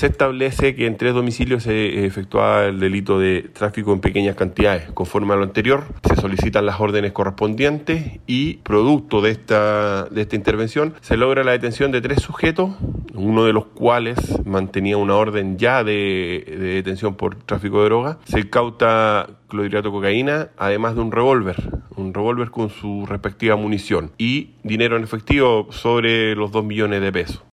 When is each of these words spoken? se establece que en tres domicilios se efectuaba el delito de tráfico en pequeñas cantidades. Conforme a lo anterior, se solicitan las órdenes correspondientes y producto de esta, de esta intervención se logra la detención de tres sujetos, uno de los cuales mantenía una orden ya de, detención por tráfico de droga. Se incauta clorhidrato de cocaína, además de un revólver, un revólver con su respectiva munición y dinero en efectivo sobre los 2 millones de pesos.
se 0.00 0.06
establece 0.06 0.74
que 0.74 0.86
en 0.86 0.96
tres 0.96 1.12
domicilios 1.12 1.64
se 1.64 2.06
efectuaba 2.06 2.64
el 2.64 2.80
delito 2.80 3.18
de 3.18 3.42
tráfico 3.52 3.92
en 3.92 4.00
pequeñas 4.00 4.34
cantidades. 4.34 4.90
Conforme 4.92 5.34
a 5.34 5.36
lo 5.36 5.42
anterior, 5.42 5.84
se 6.08 6.16
solicitan 6.16 6.64
las 6.64 6.80
órdenes 6.80 7.12
correspondientes 7.12 8.18
y 8.26 8.54
producto 8.62 9.20
de 9.20 9.32
esta, 9.32 10.04
de 10.06 10.22
esta 10.22 10.36
intervención 10.36 10.94
se 11.02 11.18
logra 11.18 11.44
la 11.44 11.52
detención 11.52 11.92
de 11.92 12.00
tres 12.00 12.22
sujetos, 12.22 12.70
uno 13.12 13.44
de 13.44 13.52
los 13.52 13.66
cuales 13.66 14.18
mantenía 14.46 14.96
una 14.96 15.16
orden 15.16 15.58
ya 15.58 15.84
de, 15.84 16.46
detención 16.58 17.16
por 17.16 17.34
tráfico 17.34 17.80
de 17.80 17.84
droga. 17.84 18.18
Se 18.24 18.40
incauta 18.40 19.28
clorhidrato 19.48 19.90
de 19.90 19.94
cocaína, 19.94 20.48
además 20.56 20.94
de 20.94 21.02
un 21.02 21.12
revólver, 21.12 21.56
un 21.96 22.14
revólver 22.14 22.50
con 22.50 22.70
su 22.70 23.04
respectiva 23.04 23.56
munición 23.56 24.12
y 24.16 24.52
dinero 24.62 24.96
en 24.96 25.04
efectivo 25.04 25.66
sobre 25.72 26.34
los 26.36 26.52
2 26.52 26.64
millones 26.64 27.02
de 27.02 27.12
pesos. 27.12 27.42